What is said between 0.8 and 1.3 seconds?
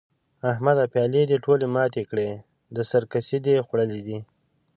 پيالې